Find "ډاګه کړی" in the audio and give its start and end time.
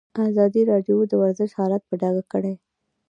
2.01-2.53